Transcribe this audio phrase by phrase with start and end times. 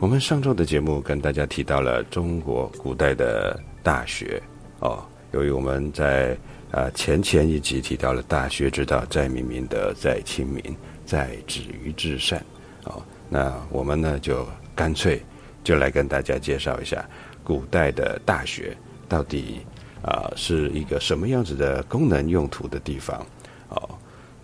[0.00, 4.42] 我们上周的节目跟大家提到了中国古代的大学
[4.80, 6.36] 哦，由于我们在
[6.72, 10.62] 啊前前一集提到了大学之道，在明明德，在亲民，
[11.06, 12.44] 在止于至善
[12.84, 15.22] 哦，那我们呢就干脆
[15.62, 17.08] 就来跟大家介绍一下
[17.44, 18.76] 古代的大学
[19.08, 19.60] 到底
[20.02, 23.24] 啊是一个什么样子的功能用途的地方，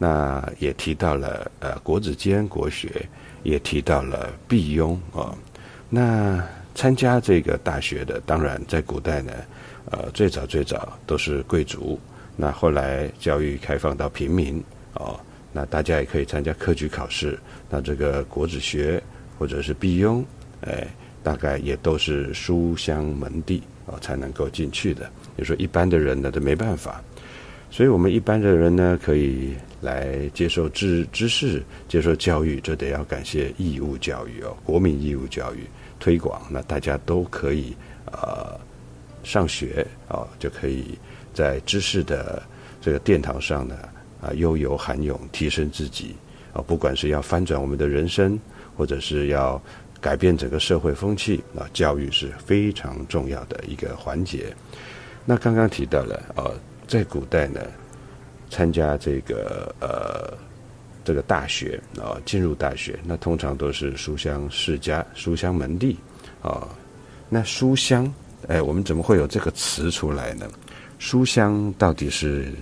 [0.02, 3.06] 那也提到了呃国子监国学，
[3.42, 5.36] 也提到了毕庸啊。
[5.90, 6.42] 那
[6.74, 9.30] 参加这个大学的，当然在古代呢，
[9.90, 12.00] 呃，最早最早都是贵族。
[12.34, 14.64] 那后来教育开放到平民，
[14.94, 15.20] 哦，
[15.52, 17.38] 那大家也可以参加科举考试。
[17.68, 19.02] 那这个国子学
[19.38, 20.24] 或者是毕庸，
[20.62, 20.86] 哎，
[21.22, 25.10] 大概也都是书香门第哦才能够进去的。
[25.36, 27.02] 就说一般的人呢都没办法，
[27.70, 35.66] 所以我们一般的人呢可以来接受知知识、接受教育，这得要感谢义务教育哦，国民义务教育。
[36.02, 37.76] 推广，那大家都可以
[38.06, 38.58] 呃
[39.22, 40.98] 上学啊，就可以
[41.34, 42.42] 在知识的
[42.80, 43.76] 这个殿堂上呢
[44.18, 46.16] 啊悠游涵泳，提升自己
[46.54, 46.62] 啊。
[46.62, 48.40] 不管是要翻转我们的人生，
[48.78, 49.60] 或者是要
[50.00, 54.46] 改变整个社会风气啊，教育是非常重要的一个环节。
[55.26, 56.48] 那刚刚提到了啊，
[56.88, 57.60] 在古代呢，
[58.50, 60.36] 参加这个呃。
[61.02, 65.96] 这个大学啊，进入大学，那通常都是书香世家、书香门第
[66.42, 66.68] 啊。
[67.30, 68.12] 那书香，
[68.46, 70.46] 哎，我们怎么会有这个词出来呢？
[70.98, 72.52] 书香到底是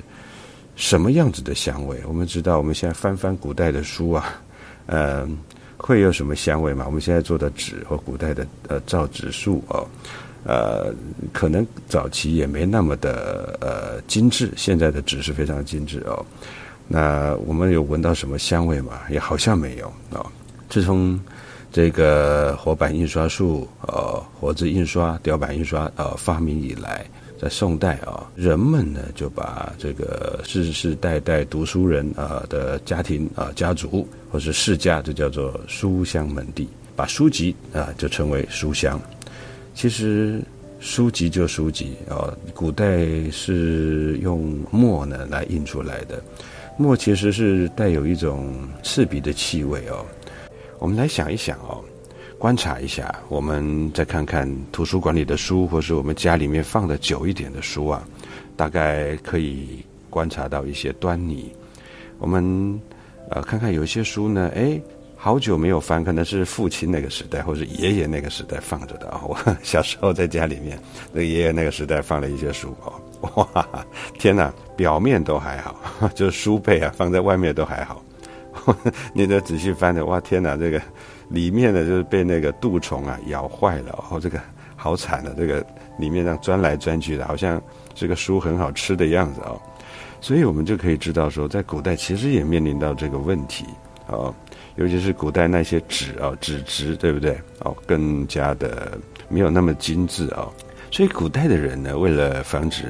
[0.77, 2.01] 什么样子的香味？
[2.07, 4.41] 我们知道，我们现在翻翻古代的书啊，
[4.87, 5.29] 呃，
[5.77, 6.85] 会有什么香味吗？
[6.87, 9.87] 我们现在做的纸和古代的呃造纸术哦，
[10.49, 10.93] 呃，
[11.31, 16.25] 可能早期也没那么的呃精致，现在的纸是非常精致哦。
[16.89, 19.01] 那我们有闻到什么香味吗？
[19.11, 20.25] 也好像没有啊。
[20.71, 21.21] 自从
[21.71, 27.05] 这个活版印刷术、呃活字印刷、雕版印刷呃发明以来，
[27.39, 36.67] 在宋代啊，人们呢就把这个世世代代读书人啊的家庭啊家族或是世家，就叫做书香门第，
[36.97, 38.99] 把书籍啊就称为书香。
[39.79, 40.43] 其实
[40.81, 46.21] 书籍就书籍啊，古代是用墨呢来印出来的。
[46.77, 50.05] 墨其实是带有一种刺鼻的气味哦。
[50.81, 51.81] 我们来想一想哦，
[52.39, 58.05] 观察一下，我们再看看图书馆里的书，或是我们家里面放的久一点的书啊，
[58.57, 61.53] 大概可以观察到一些端倪。
[62.19, 62.81] 我们
[63.31, 64.81] 呃看看有一些书呢，哎，
[65.21, 69.21] 好久没有翻，可能是父亲那个时代或者爷爷那个时代放着的啊。
[69.27, 70.79] 我 小时候在家里面，
[71.13, 73.45] 那爷爷那个时代放了一些书哦。
[73.53, 73.69] 哇，
[74.17, 74.55] 天哪！
[74.77, 75.77] 表面都还好，
[76.15, 78.01] 就是书背啊，放在外面都还好。
[79.13, 80.57] 你得仔细翻的，哇，天哪！
[80.57, 80.81] 这个
[81.29, 84.41] 里面呢就是被那个蠹虫啊咬坏了，哦，这个
[84.77, 85.67] 好惨的，这个
[85.99, 87.61] 里面这样钻来钻去的，好像
[87.93, 89.61] 这个书很好吃的样子哦。
[90.21, 93.65] 所以我们就可以知道说，在古代其实也面临到这个问题
[94.07, 94.33] 哦，
[94.79, 97.37] 尤其是古代那些纸啊，纸质对不对？
[97.61, 98.97] 哦，更加的
[99.29, 100.53] 没有那么精致哦。
[100.91, 102.85] 所以古代的人呢，为了防止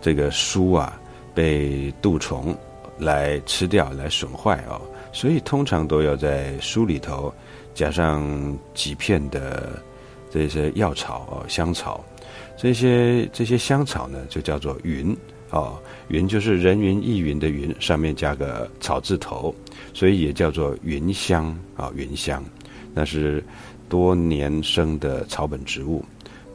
[0.00, 0.98] 这个书啊
[1.34, 2.56] 被杜虫
[2.98, 4.80] 来吃掉、来损坏哦，
[5.12, 7.32] 所以通常都要在书里头
[7.74, 9.80] 加上几片的
[10.30, 12.02] 这些药草哦，香草。
[12.56, 15.14] 这些这些香草呢，就叫做云
[15.50, 15.78] 哦，
[16.08, 19.54] 云就是人云亦云的云，上面加个草字头，
[19.96, 22.44] 所以也叫做芸香啊，芸香，
[22.92, 23.42] 那是
[23.88, 26.04] 多年生的草本植物。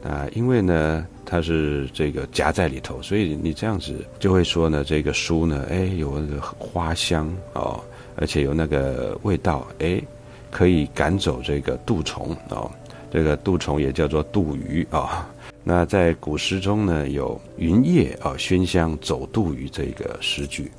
[0.04, 7.82] 啊，因为呢，它是这个夹在里头，所以你这样子就会说呢，这个书呢，哎，有那个花香哦，
[8.14, 10.00] 而且有那个味道，哎，
[10.48, 12.70] 可以赶走这个杜虫哦，
[13.10, 15.28] 这个杜虫也叫做杜鱼啊。
[15.64, 20.70] 那在古诗中呢，有“云叶啊熏香走杜鱼”这个诗句，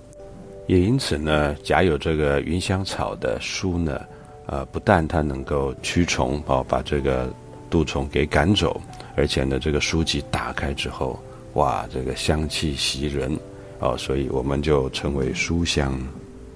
[0.66, 4.02] 也因此呢，夹有这个云香草的书呢，
[4.46, 7.30] 呃，不但它能够驱虫哦，把这个
[7.70, 8.80] 蠹虫给赶走。
[9.16, 11.20] 而且呢，这个书籍打开之后，
[11.54, 13.38] 哇，这个香气袭人，
[13.80, 16.00] 哦，所以我们就称为书香。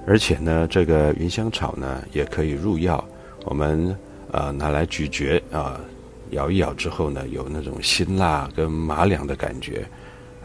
[0.08, 3.04] 而且呢，这个云香草呢，也可以入药。
[3.44, 3.96] 我们
[4.32, 5.80] 呃拿来咀嚼啊，
[6.32, 9.86] 咬一咬之后呢，有那种辛辣跟麻凉的感觉。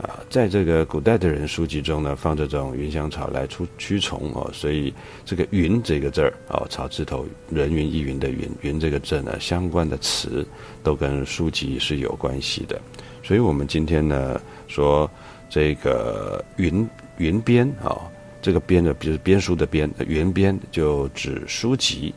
[0.02, 4.93] 啊，在这个古代的人书籍中呢，放这种云香草来出驱虫哦，所以
[5.25, 10.44] 这个“云”这个字儿哦，草字头人云亦云的“云”，“云”这个字呢，相关的词
[10.82, 12.81] 都跟书籍是有关系的。
[13.22, 15.08] 所以我们今天呢说
[15.49, 16.84] 这个“云”
[17.19, 17.96] 云编啊，
[18.43, 22.12] 这个编的，比如编书的编，云编就指书籍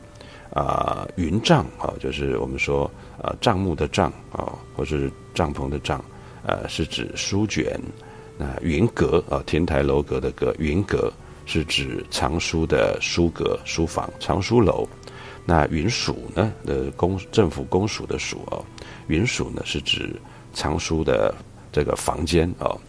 [0.50, 2.90] 啊，云帐啊，就是我们说
[3.22, 6.04] 啊帐幕的帐啊，或是帐篷的帐。
[6.48, 7.80] 呃，是指书卷，
[8.38, 11.12] 那云阁啊，亭台楼阁的阁，云阁
[11.46, 14.88] 是指藏书的书阁、书房、藏书楼。
[15.48, 16.52] 那云署呢？
[16.66, 18.64] 的，公政府公署的署哦，
[19.08, 20.16] 云署呢是指
[20.54, 21.34] 藏书的
[21.72, 22.80] 这个房间哦。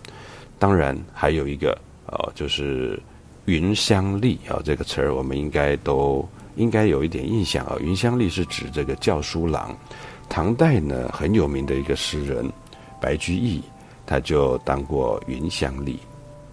[0.59, 2.99] 当然还有一个哦，就是
[3.44, 6.26] 云香丽啊，这个词儿我们应该都
[6.56, 7.76] 应该有一点印象啊。
[7.81, 9.76] 云香丽是指这个教书郎，
[10.29, 12.50] 唐代呢很有名的一个诗人。
[13.00, 13.62] 白居易，
[14.04, 15.98] 他就当过云香丽，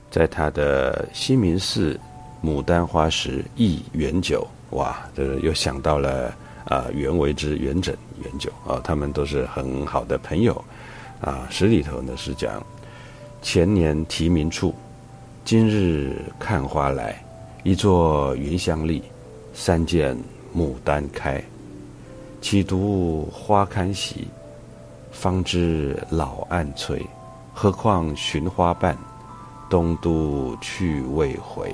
[0.09, 1.99] 在他的西明寺
[2.43, 6.33] 牡丹花时忆元酒，哇，这个又想到了
[6.65, 10.63] 啊，袁为之、元稹、元酒啊，他们都是很好的朋友
[11.21, 11.47] 啊。
[11.49, 12.61] 诗里头呢是讲
[13.41, 14.73] 前年题名处，
[15.45, 17.23] 今日看花来，
[17.63, 19.01] 一座云香丽，
[19.53, 20.17] 三见
[20.55, 21.43] 牡丹开，
[22.41, 24.27] 岂独花堪喜。
[25.13, 27.01] 方知老暗催，
[27.53, 28.97] 何况寻花瓣，
[29.69, 31.73] 东都去未回。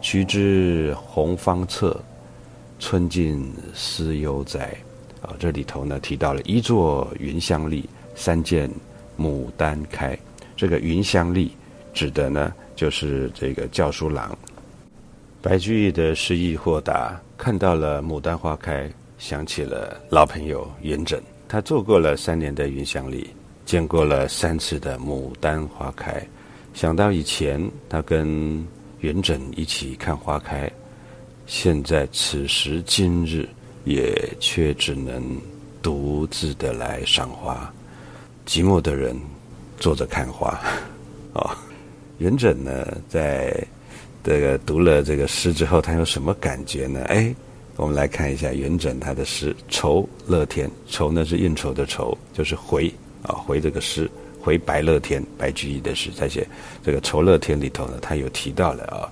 [0.00, 1.98] 须知红方侧，
[2.78, 4.72] 春尽思犹在。
[5.22, 8.70] 啊，这里头呢提到了一座云香丽，三件
[9.18, 10.16] 牡丹开。
[10.54, 11.56] 这个云香丽
[11.94, 14.36] 指的呢就是这个教书郎。
[15.40, 21.18] 白居易的诗意豁达，看到了牡丹花开，想起了老朋友元稹。
[21.52, 23.28] 他做过了三年的云香里，
[23.66, 26.26] 见过了三次的牡丹花开，
[26.72, 28.66] 想到以前他跟
[29.00, 30.72] 元稹一起看花开，
[31.44, 33.46] 现在此时今日
[33.84, 35.22] 也却只能
[35.82, 37.70] 独自的来赏花，
[38.46, 39.14] 寂寞的人
[39.76, 40.58] 坐着看花。
[41.34, 41.50] 哦，
[42.16, 43.54] 元稹呢，在
[44.24, 47.04] 这个读了这个诗之后，他有什么感觉呢？
[47.08, 47.34] 哎。
[47.76, 54.08] 我们来看一下元稹他的诗《酬乐天》，酬呢是应酬的酬，就是回啊回这个诗，
[54.40, 56.46] 回白乐天，白居易的诗在写
[56.84, 59.08] 这个《酬乐天》里头呢，他有提到了啊，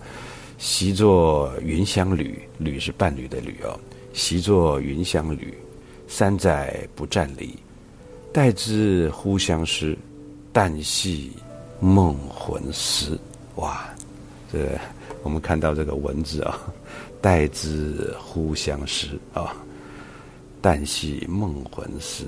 [0.59, 3.79] 习作云香侣，侣是伴侣的侣哦，
[4.12, 5.55] 习作云香侣，
[6.07, 7.57] 三载不占离，
[8.33, 9.97] 待之忽相失，
[10.52, 11.33] 旦夕
[11.81, 13.19] 梦魂思。
[13.57, 13.88] 哇，
[14.52, 14.59] 这
[15.23, 16.61] 我们看到这个文字啊。
[17.21, 19.55] 待之忽相识啊，
[20.62, 22.25] 旦夕梦魂思，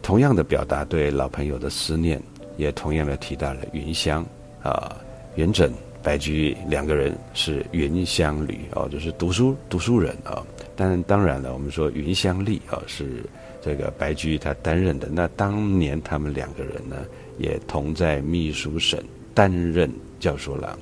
[0.00, 2.22] 同样的表达对老朋友的思念，
[2.56, 4.24] 也同样的提到了云香
[4.62, 4.96] 啊。
[5.34, 5.70] 元稹、
[6.02, 10.44] 白居易两个人是云香侣啊，就是读书读书人啊。
[10.74, 13.24] 但当然了，我们说云香丽啊，是
[13.60, 15.08] 这个白居易他担任的。
[15.10, 16.96] 那当年他们两个人呢，
[17.38, 19.00] 也同在秘书省
[19.34, 20.78] 担任教书郎。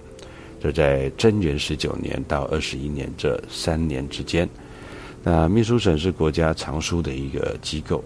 [0.66, 4.48] 就在贞元十九年到二十一年这三年之间，
[5.22, 8.02] 那秘书省是国家藏书的一个机构，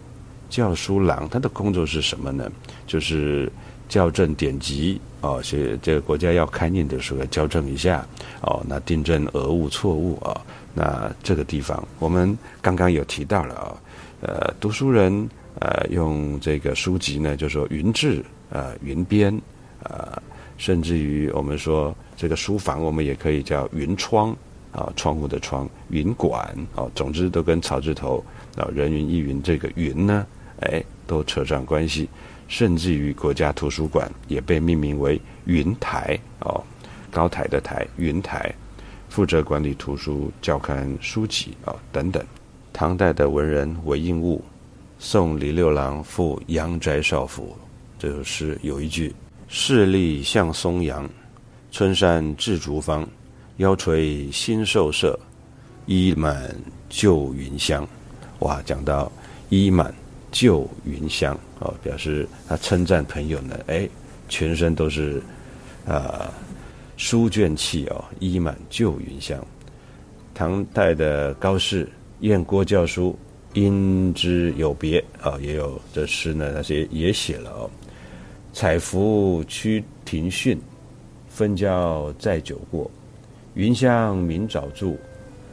[0.50, 2.52] 教书郎他的工作是什么呢？
[2.86, 3.50] 就是
[3.88, 8.06] 校正典籍哦，是这个国家要刊印的时候校正一下
[8.42, 10.38] 哦，那订正讹误错误啊。
[10.74, 13.72] 那这个地方我们刚刚有提到了啊，
[14.20, 15.26] 呃，读书人
[15.60, 19.34] 呃用这个书籍呢，就说云志呃云编
[19.84, 20.22] 呃。
[20.60, 24.36] 甚至于我们说这个书房，我们也可以叫云窗
[24.72, 28.22] 啊，窗户的窗，云馆啊，总之都跟草字头
[28.56, 30.26] 啊，人云亦云这个云呢，
[30.60, 32.06] 哎，都扯上关系。
[32.46, 36.62] 甚至于国家图书馆也被命名为云台哦，
[37.10, 38.54] 高台的台，云台，
[39.08, 42.22] 负责管理图书、教刊、书籍啊等等。
[42.70, 44.44] 唐代的文人韦应物
[44.98, 47.56] 送李六郎赴阳宅少府，
[47.98, 49.14] 这首诗有一句
[49.52, 51.10] ：“势力向松阳，
[51.72, 53.06] 春山至竹芳，
[53.56, 55.18] 腰垂新兽舍，
[55.86, 56.54] 衣满
[56.88, 57.86] 旧云香。”
[58.38, 59.10] 哇，讲到
[59.48, 59.92] 衣满。
[60.32, 63.88] 旧云香哦，表示他称赞朋友呢，哎，
[64.28, 65.20] 全身都是
[65.84, 66.32] 啊
[66.96, 69.44] 书卷气哦，衣满旧云香。
[70.32, 71.84] 唐代的高适
[72.20, 73.18] 《燕郭教书》
[73.60, 77.68] 因之有别啊，也有这诗呢，那些也写了哦。
[78.52, 80.60] 采芙趋庭训，
[81.28, 82.90] 分教载酒过。
[83.54, 84.94] 云香明早著，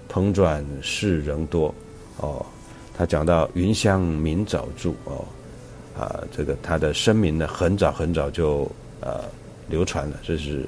[0.07, 1.73] 蓬转世人多
[2.17, 2.45] 哦。
[2.97, 5.23] 他讲到云香明早著哦，
[5.97, 8.69] 啊，这个他的声名呢，很早很早就
[9.01, 9.23] 呃
[9.67, 10.65] 流传了，这是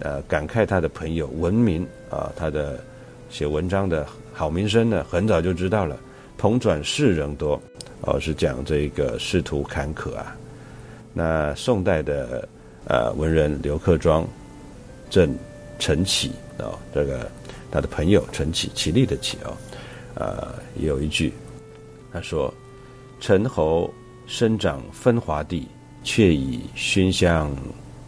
[0.00, 2.82] 呃感慨他的朋友文明啊，他的
[3.30, 5.96] 写文章的好名声呢，很早就知道了。
[6.36, 7.60] 同转世人多
[8.00, 10.36] 哦，是讲这个仕途坎坷啊。
[11.12, 12.48] 那宋代的
[12.86, 14.26] 呃文人刘克庄
[15.08, 15.36] 正
[15.78, 17.30] 陈启哦，这个
[17.70, 19.56] 他的朋友陈启，起立的启哦，
[20.14, 21.32] 呃，有一句。
[22.12, 22.52] 他说
[23.20, 23.92] ：“陈侯
[24.26, 25.68] 生长分华地，
[26.02, 27.56] 却以熏香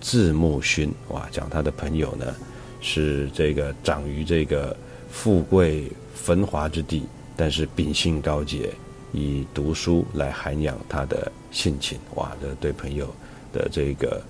[0.01, 2.35] 自沐熏。”哇，讲他的朋友呢，
[2.81, 4.77] 是这个长于这个
[5.09, 7.05] 富贵繁华之地，
[7.37, 8.71] 但是秉性高洁，
[9.13, 11.99] 以读书来涵养他的性情。
[12.17, 13.07] 哇，这对朋友
[13.53, 14.21] 的这个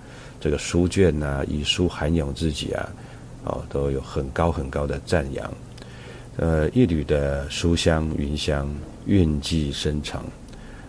[0.41, 2.89] 这个书卷呐，以书涵养自己啊，
[3.45, 5.53] 哦，都有很高很高的赞扬。
[6.37, 8.69] 呃，一缕的书香云香。
[9.05, 10.25] 运迹深长，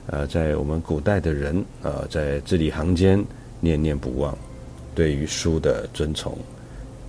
[0.05, 3.19] 呃，在我们古代的人啊，在字里行间
[3.59, 4.37] 念念不忘，
[4.93, 6.37] 对于书的尊崇，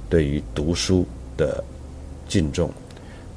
[0.09, 1.63] 对于读书的
[2.27, 2.73] 敬重。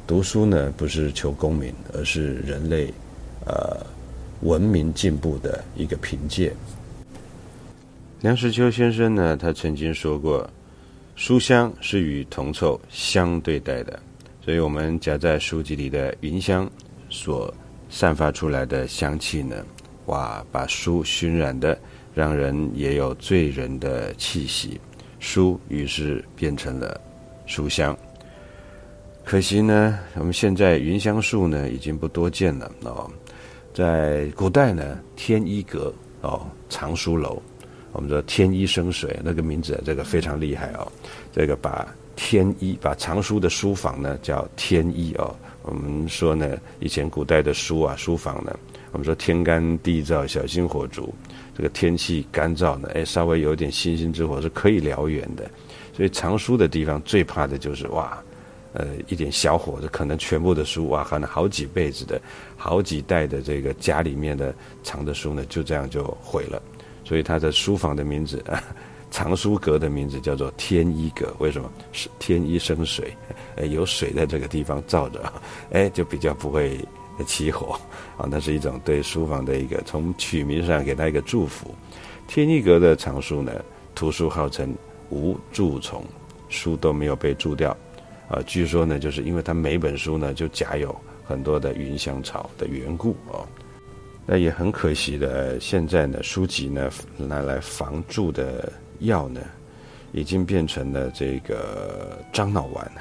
[0.07, 2.87] 读书呢，不是求功名，而是人类
[3.47, 3.85] 呃
[4.41, 6.53] 文明进步的一个凭借。
[8.21, 10.49] 梁实秋先生呢，他曾经说过，
[11.15, 13.99] 书香是与铜臭相对待的，
[14.43, 16.69] 所以我们夹在书籍里的云香。
[17.09, 17.53] 所
[17.89, 19.65] 散发出来的香气呢，
[20.07, 21.79] 哇，把书熏染的，
[22.13, 24.77] 让人也有醉人的气息。
[25.19, 26.99] 书于是变成了
[27.45, 27.97] 书香。
[29.23, 33.09] 可惜呢，我们现在云香树呢已经不多见了哦。
[33.77, 37.39] 在古代呢，天一阁哦，藏书楼，
[37.91, 40.91] 我们说天一生水那个名字，这个非常厉害哦。
[41.31, 45.35] 这个把天一把藏书的书房呢叫天一哦。
[45.61, 48.57] 我们说呢，以前古代的书啊，书房呢，
[48.93, 51.13] 我们说天干地燥，小心火烛。
[51.55, 55.47] 这个天气干燥呢，哎，稍微有点星星之火是可以燎原的。
[55.95, 58.17] 所以藏书的地方最怕的就是哇，
[58.73, 62.21] 呃，一点小火，这可能全部的书哇，可能好几辈子的
[62.55, 66.61] 好几代的这个家里面的藏的书呢，就这样就毁了。
[67.03, 68.61] 所以他的书房的名字啊。
[69.09, 71.71] 藏书阁的名字叫做天一阁，为什么？
[71.93, 73.15] 是天一生水，
[73.55, 75.33] 呃， 有水在这个地方照着，
[75.71, 76.77] 哎，就比较不会
[77.25, 77.79] 起火
[78.17, 78.27] 啊。
[78.29, 81.73] 那是一种对书房的一个从取名上给他一个祝福。
[82.27, 83.53] 天一阁的藏书呢，
[83.95, 84.75] 图书号称
[85.09, 86.03] 无蛀虫，
[86.49, 87.75] 书都没有被蛀掉
[88.29, 88.41] 啊。
[88.45, 93.47] 据说呢，就是因为他每本书呢就夹有很多的云香草的缘故哦。
[94.25, 98.71] 那也很可惜的，现在呢，书籍呢拿来防蛀的。
[99.01, 99.39] 药呢，
[100.11, 102.91] 已经变成了这个樟脑丸，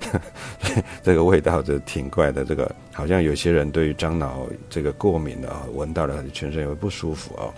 [1.04, 2.42] 这个味道就挺怪的。
[2.42, 7.52] 这个好像有些人对于樟脑这个过敏的啊，闻到了全身也会不舒服哦。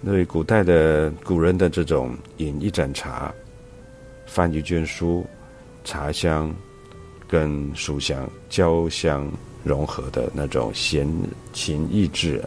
[0.00, 3.30] 那古代的古人的这种饮一盏茶、
[4.24, 5.26] 翻一卷书，
[5.86, 6.54] 茶香
[7.26, 9.26] 跟书香交相
[9.64, 11.10] 融合的那种闲
[11.54, 12.44] 情逸致。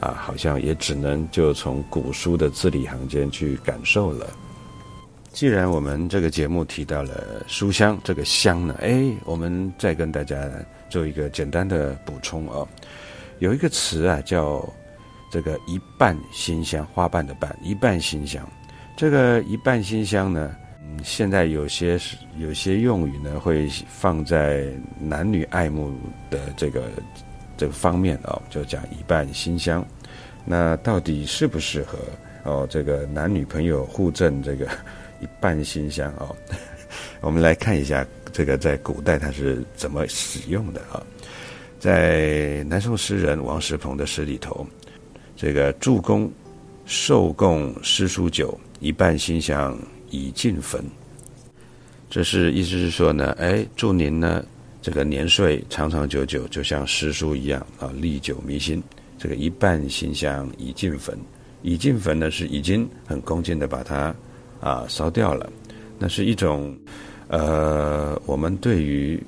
[0.00, 4.26] 啊，好像也只能就从古书的字里行间去感受了。
[5.30, 10.50] 既然我们这个节目提到了书香这个香呢，哎，我们再跟大家
[10.88, 12.66] 做一个简单的补充哦。
[13.38, 14.66] 有一个词啊，叫
[15.30, 18.44] 这个一半馨香，花瓣的瓣，一半馨香。
[18.96, 24.66] 这个一半馨香呢，嗯，现在有些是有些用语呢，会放在
[24.98, 25.92] 男女爱慕
[26.30, 26.90] 的这个。
[27.54, 29.86] 这个方面哦，就讲一半馨香，
[30.44, 31.96] 那到底适不适合
[32.42, 34.66] 哦，这个男女朋友互赠这个
[35.20, 36.34] 一半馨香哦。
[37.20, 41.00] 我们来看一下这个在古代它是怎么使用的啊？
[41.78, 44.66] 在南宋诗人王石鹏的诗里头，
[45.36, 46.28] 这个助公
[46.84, 49.78] 受供诗书酒，一半馨香
[50.12, 50.80] 已尽坟。
[52.08, 54.44] 这是意思是说呢，哎，祝您呢
[54.80, 58.80] 这个年岁长长久久，就像诗书一样啊，历久弥新。
[59.18, 61.16] 这个一半馨香已尽坟，
[61.62, 64.12] 已尽坟呢是已经很恭敬的把它
[64.60, 65.50] 啊烧掉了。
[65.96, 66.76] 那是一种
[67.28, 69.22] 呃，我们对于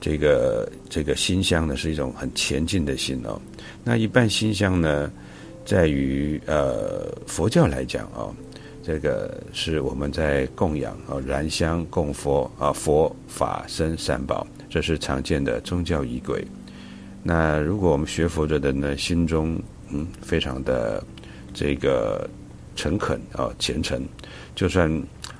[0.00, 3.40] 这个这个馨香呢是一种很前进的心哦。
[3.84, 5.10] 那一半馨香呢，
[5.64, 8.34] 在于呃佛教来讲哦，
[8.88, 16.42] 这个是我们在供养啊燃香供佛啊佛法僧三宝，这是常见的宗教仪轨。
[17.22, 21.04] 那如果我们学佛者的呢，心中嗯非常的
[21.52, 22.26] 这个
[22.76, 24.02] 诚恳啊虔诚，
[24.54, 24.90] 就算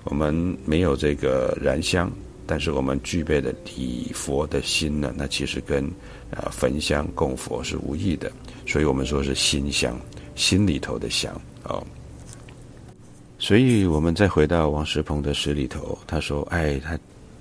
[0.04, 0.34] 我们
[0.66, 2.12] 没有这个燃香，
[2.46, 5.86] 但是我们具备的礼佛的心呢，那其实跟
[6.30, 8.30] 啊焚香供佛是无异的，
[8.66, 9.98] 所以我们说是心香，
[10.34, 11.82] 心里头的香啊。
[13.38, 16.98] 所以我们再回到王石鹏的诗里头，他说：“哎，他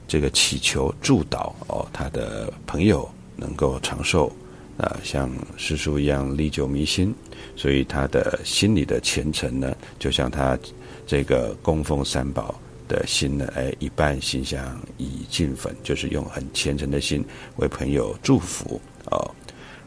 [0.08, 4.36] 这个祈求祝祷哦，他的朋友。”能够长寿，
[4.80, 7.14] 啊，像师叔一样历久弥新，
[7.56, 10.58] 所以他的心里的虔诚呢，就像他
[11.06, 17.24] 这个供奉三宝的心呢，哎，一半心香已尽粉，就是用很虔诚的心
[17.58, 19.30] 为朋友祝福哦。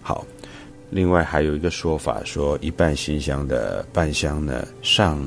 [0.00, 0.24] 好，
[0.90, 5.20] 另外还有一个说法，说一半心香的半香呢，上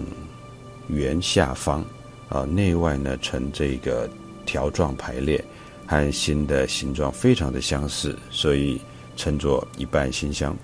[0.88, 1.84] 圆下方，
[2.30, 4.10] 啊，内外呢呈这个
[4.46, 5.44] 条状排列。
[5.86, 8.82] 和心的形状非常的相似，所以
[9.18, 10.58] 称作一半心香。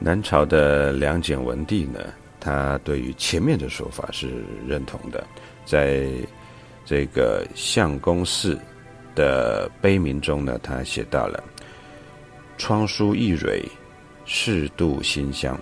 [0.00, 2.00] 南朝的梁简文帝呢，
[2.40, 5.24] 他对于前面的说法是认同的，
[5.64, 6.10] 在
[6.84, 8.58] 这个相公寺
[9.14, 11.42] 的碑铭中呢，他写到了
[12.58, 13.64] “窗书一蕊，
[14.26, 15.58] 适度馨香”，“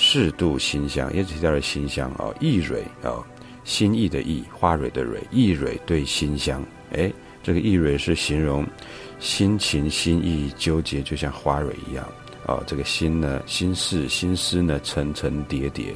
[0.00, 3.18] 适度馨香”也提到了馨香啊，“一蕊”啊
[3.64, 7.12] ，“心意”的“意”，花蕊的“蕊”，“一蕊”对馨香，哎。
[7.40, 8.66] 这个意蕊是形容
[9.20, 12.06] 心情心意纠结，就像花蕊一样
[12.44, 12.62] 啊。
[12.66, 15.94] 这个心呢，心事心思呢，层层叠叠。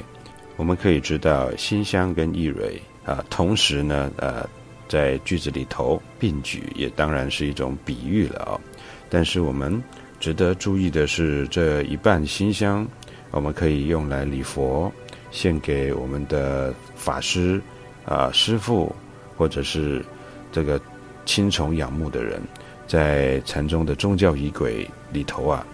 [0.55, 4.49] 我们可以知道，馨香跟意蕊啊，同时呢，呃，
[4.87, 8.59] 在句子里头并举，也当然是一种比喻了啊。
[9.07, 9.83] 但是我们
[10.19, 12.87] 值得注意的是，这一半馨香，
[13.33, 14.89] 我们可以用来礼佛，
[15.29, 17.61] 献给我们的法师
[18.05, 18.95] 啊、师父，
[19.35, 20.01] 或者是
[20.49, 20.79] 这个。
[21.25, 22.41] 亲崇仰慕的人，
[22.85, 25.65] 在禅宗的宗教仪轨里头啊，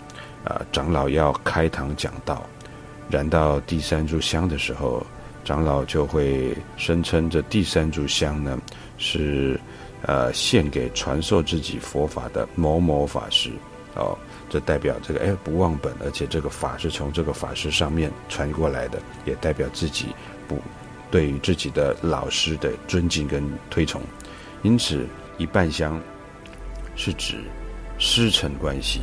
[0.46, 2.46] 啊，长老要开堂讲道，
[3.10, 5.04] 燃到第三炷香的时候，
[5.44, 8.60] 长老就会声称这第三炷香呢，
[9.00, 9.60] 是
[10.04, 13.50] 呃献给传授自己佛法的某某法师，
[13.96, 14.16] 哦，
[14.50, 20.08] 这代表这个哎不忘本，而且这个法是从这个法师上面传过来的，也代表自己
[20.48, 20.58] 不
[21.12, 24.02] 对于自己的老师的尊敬跟推崇，
[24.64, 25.06] 因此。
[25.40, 25.98] 一半香
[26.98, 27.38] 是指
[27.98, 29.00] 师承关系，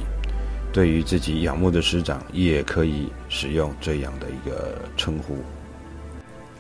[0.71, 5.39] 对于自己仰慕的师长，也可以使用这样的一个称呼。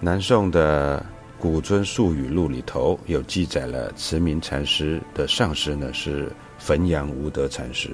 [0.00, 0.98] 南宋的
[1.38, 7.90] 《古尊术语录》里头有记载了慈明禅师的上师呢是汾阳无德禅师。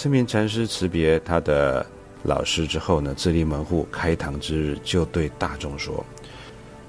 [0.00, 1.84] 慈明禅师辞别他的
[2.22, 6.06] 老师之后呢，自立门户开堂之日，就对大众说：“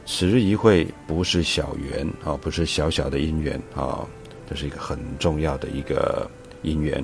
[0.05, 4.07] 此日一会不是小缘啊，不是小小的因缘啊。”
[4.47, 6.29] 这是一个很重要的一个
[6.61, 7.03] 因缘。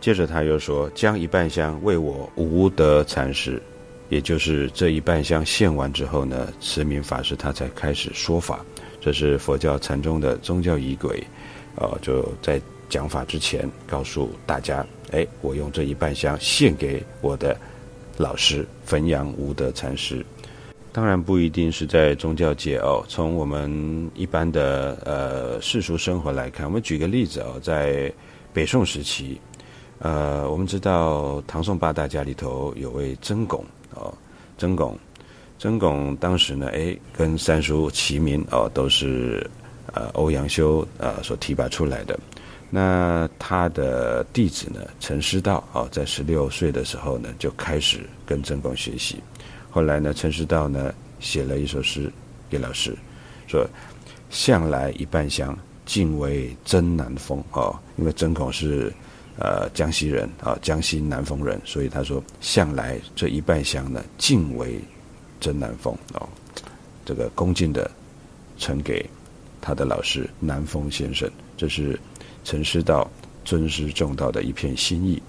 [0.00, 3.60] 接着他又说：“将一半香为我无德禅师，
[4.08, 8.64] 也就是这一半香献完之后呢，慈明法师他才开始说法。
[9.02, 11.22] 这是佛教禅宗的宗教仪轨，
[11.74, 17.56] 啊，就在讲法之前告诉大家：哎，我用这一半香献给我的
[18.16, 20.24] 老师汾阳无德禅师。”
[20.92, 23.04] 当然不一定是在宗教界哦。
[23.06, 28.10] 从我们一般的呃世俗生活来看，我们举个例子哦，在
[28.54, 29.38] 北宋时期，
[29.98, 33.62] 呃，我们知道唐宋八大家里头有位曾巩
[33.94, 34.10] 哦，
[34.56, 34.98] 曾巩，
[35.58, 39.46] 曾巩当时呢，哎，跟三叔齐名哦，都是
[39.92, 42.18] 呃欧阳修呃所提拔出来的。
[42.68, 49.20] 那他的弟子呢，陈师道哦，在十六岁的时候呢，就开始跟曾巩学习。
[49.70, 52.10] 后来呢，陈师道呢写了一首诗
[52.50, 52.96] 给老师，
[53.46, 53.66] 说
[54.30, 58.92] ：“向来一半香，尽为真南风。”哦，因为曾巩是
[59.38, 64.80] 呃江西人啊，江西南丰人，所以他说：“向来这一半香呢，尽为
[65.38, 66.28] 真南风哦，
[67.04, 67.88] 这个恭敬的
[68.58, 69.08] 呈给
[69.60, 71.98] 他的老师南风先生，这是
[72.46, 73.10] 陈师道
[73.44, 75.20] 尊师重道的一片心意。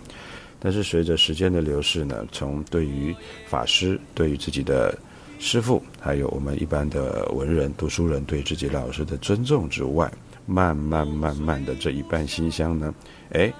[0.59, 3.15] 但是随着时间的流逝呢，从对于
[3.47, 4.95] 法师、对于自己的
[5.39, 10.11] 师傅，还有我们一般的文人、读书人对自己老师的尊重之外，
[10.45, 12.93] 慢慢慢慢的这一半心香呢，
[13.31, 13.51] 哎，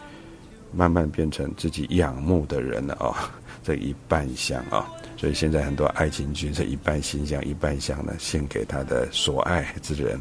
[0.71, 3.15] 慢慢变成自己仰慕的人了哦，
[3.63, 4.87] 这一半香啊。
[5.17, 10.17] 所以现在很多爱情剧这一半心香一半香呢，献给他的所爱之人。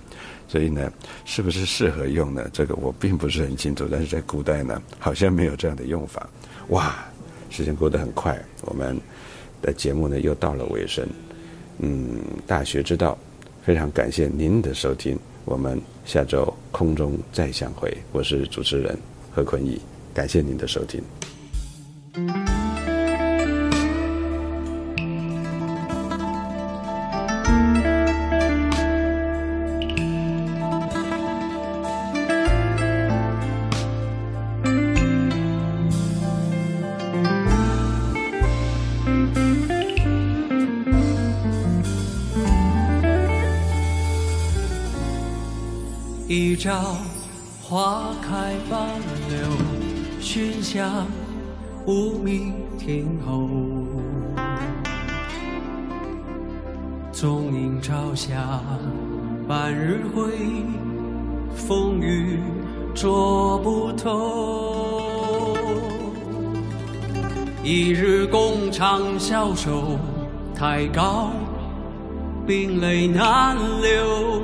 [0.49, 0.91] 所以呢，
[1.25, 2.49] 是不是适合用呢？
[2.53, 3.87] 这个我并不是很清楚。
[3.91, 6.27] 但是在古代呢，好像没有这样的用法。
[6.69, 7.05] 哇，
[7.51, 8.99] 时间过得很快，我们
[9.61, 11.07] 的节目呢又到了尾声。
[11.79, 13.19] 嗯，大学之道，
[13.63, 15.19] 非常感谢您的收听。
[15.45, 17.95] 我们下周空中再相会。
[18.13, 18.97] 我是主持人
[19.35, 19.79] 何坤义，
[20.15, 21.03] 感谢您的收听。
[67.63, 69.99] 一日共长消瘦，
[70.55, 71.31] 太高
[72.47, 74.41] 冰泪难流。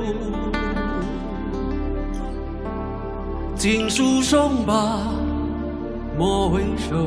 [3.54, 4.98] 锦书送罢
[6.18, 7.06] 莫回首，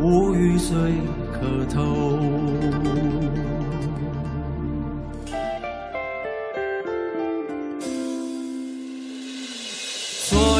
[0.00, 0.76] 无语虽
[1.32, 2.18] 可偷。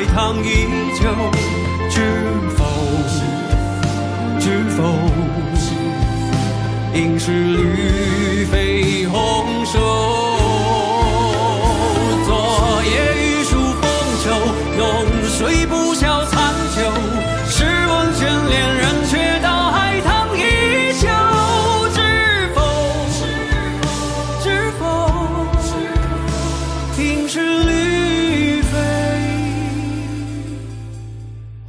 [0.00, 1.04] 道海棠依旧。
[1.90, 2.00] 知
[2.56, 2.64] 否？
[4.38, 4.78] 知否？
[6.94, 7.69] 应是绿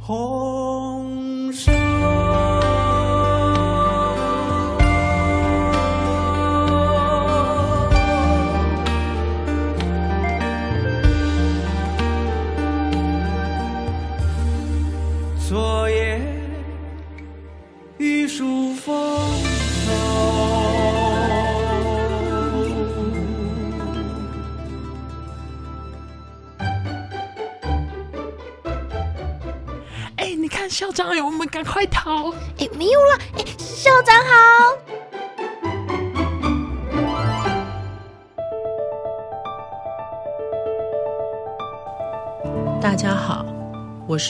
[0.04, 0.51] 可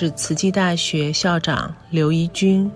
[0.03, 2.69] 是慈济大学校长刘怡君，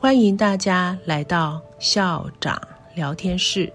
[0.00, 2.60] 欢迎大家来到校长
[2.92, 3.72] 聊天室。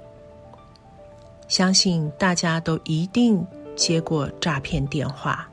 [1.47, 3.41] 相信大家都一定
[3.77, 5.49] 接过诈骗电话，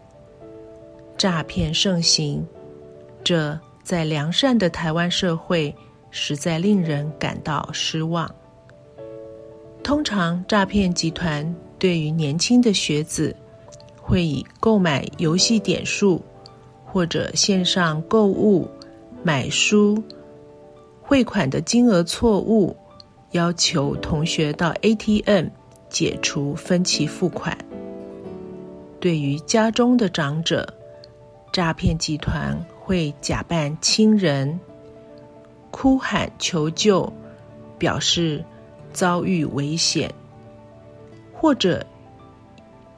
[1.17, 2.45] 诈骗盛行，
[3.23, 5.73] 这在良善的台湾社会
[6.11, 8.29] 实在令人感到失望。
[9.85, 13.33] 通常，诈骗集团对于年轻的学子，
[13.97, 16.21] 会以购买游戏点数
[16.87, 18.67] 或者线上购物、
[19.23, 20.03] 买书、
[21.03, 22.75] 汇款的金额错误，
[23.33, 25.49] 要求同学到 ATM
[25.91, 27.57] 解除分期付款。
[28.99, 30.73] 对于家中的长者，
[31.53, 34.59] 诈骗集团会假扮亲人，
[35.71, 37.13] 哭喊求救，
[37.79, 38.45] 表示
[38.93, 40.13] 遭遇危险，
[41.33, 41.85] 或者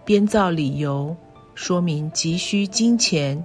[0.05, 1.17] 编造理由
[1.55, 3.45] 说明急需金钱，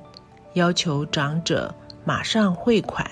[0.53, 3.09] 要求长者马上汇款，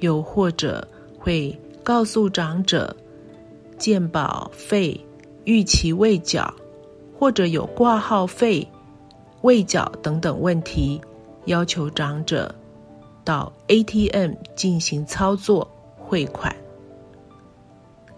[0.00, 0.86] 又或者
[1.18, 2.94] 会告诉长者
[3.78, 4.98] 鉴保费
[5.44, 6.52] 逾期未缴。
[7.18, 8.68] 或者有挂号费
[9.40, 11.00] 未缴等等问题，
[11.46, 12.54] 要求长者
[13.24, 16.54] 到 ATM 进行操作汇款。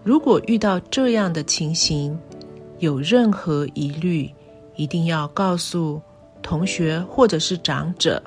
[0.02, 2.18] 如果遇到这样的情形，
[2.80, 4.28] 有任何疑虑，
[4.74, 6.02] 一定要告诉
[6.42, 8.22] 同学或者是长者，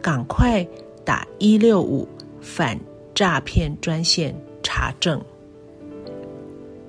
[0.00, 0.66] 赶快
[1.04, 2.08] 打一六五
[2.40, 2.78] 反
[3.14, 5.22] 诈骗专线查证。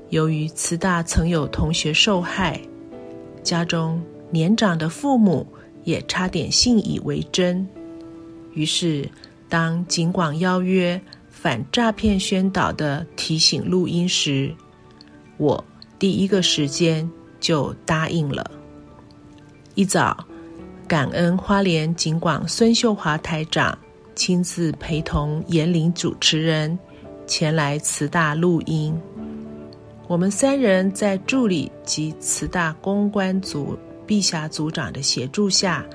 [0.09, 2.59] 由于慈大曾有同学受害。
[3.43, 5.47] 家中年长的父母
[5.85, 7.65] 也差点信以为真，
[8.53, 9.09] 于是
[9.47, 14.53] 当警广邀约反诈骗宣导的提醒录音时，
[15.37, 15.63] 我
[15.97, 18.51] 第一个时间就答应了。
[19.77, 20.25] 一早，
[20.87, 23.77] 感恩花莲警广孙秀华台长
[24.15, 26.75] 亲自陪同严玲主持人
[27.27, 28.99] 前来慈大录音。
[30.07, 35.85] 我们三人在助理及慈大公关组碧霞组长的协助下，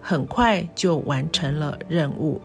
[0.00, 2.40] 很快就完成了任务。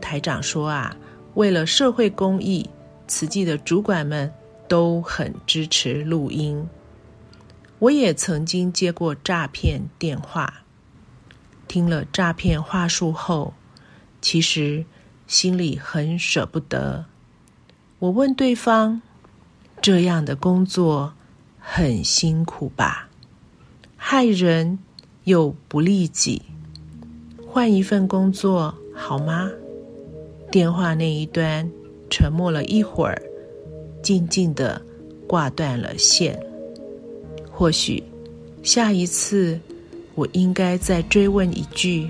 [0.00, 0.96] 台长说啊，
[1.34, 2.68] 为了社会公益，
[3.06, 4.28] 慈济的主管们
[4.66, 6.68] 都很支持录音。
[7.78, 10.62] 我也曾经接过诈骗电话，
[11.68, 13.54] 听了诈骗话术后，
[14.20, 14.84] 其实
[15.26, 17.06] 心里很舍不得。
[17.98, 19.02] 我问对方。
[19.82, 21.12] 这样的工作
[21.60, 23.08] 很辛苦吧？
[23.96, 24.78] 害人
[25.24, 26.42] 又不利己，
[27.46, 29.50] 换一份工作好吗？
[30.50, 31.70] 电话那一端
[32.08, 33.22] 沉默了一会儿，
[34.02, 34.80] 静静的
[35.28, 36.42] 挂断了线。
[37.58, 38.02] 或许
[38.62, 39.58] 下一次
[40.14, 42.06] 我应该再追问一句：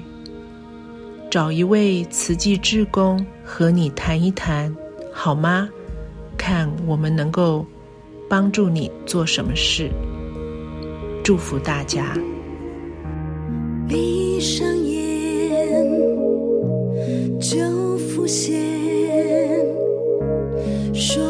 [1.30, 4.74] 找一位慈济志工和你谈一谈，
[5.12, 5.68] 好吗？
[6.36, 7.64] 看我们能够
[8.28, 9.88] 帮助你做什么事，
[11.22, 12.18] 祝福大家。
[13.88, 15.88] 闭上眼，
[17.40, 18.60] 就浮现
[20.92, 21.22] 说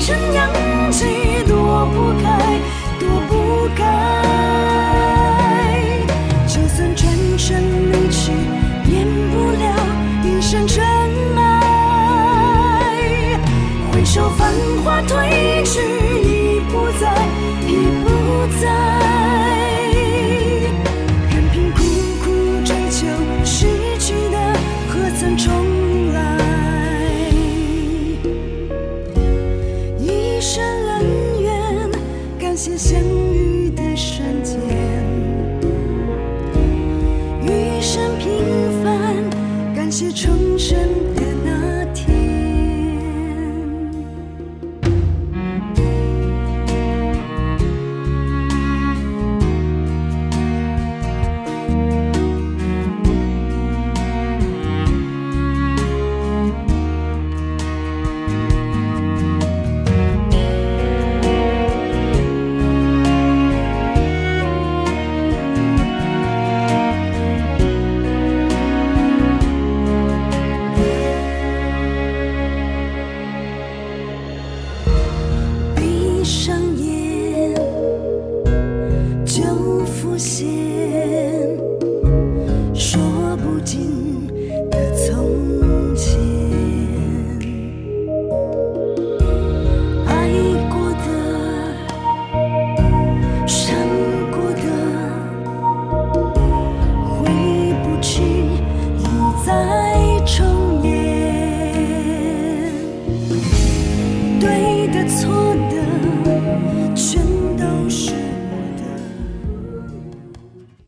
[0.00, 0.50] 尘扬
[0.90, 1.06] 起，
[1.46, 2.24] 躲不开，
[2.98, 3.82] 躲不开。
[6.46, 7.02] 就算转
[7.38, 8.32] 身离去，
[8.86, 9.64] 免不了
[10.22, 10.84] 一身尘
[11.36, 11.40] 埃。
[13.92, 14.52] 回首繁
[14.84, 15.12] 华褪
[15.64, 15.80] 去，
[16.22, 17.26] 已不在，
[17.66, 17.70] 已
[18.04, 18.06] 不
[18.60, 18.83] 在。